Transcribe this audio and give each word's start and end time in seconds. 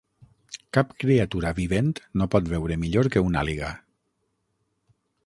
Cap 0.77 0.93
criatura 1.03 1.51
vivent 1.59 1.91
no 2.21 2.29
pot 2.37 2.49
veure 2.55 2.79
millor 2.85 3.11
que 3.17 3.23
una 3.27 3.45
àliga. 3.47 3.71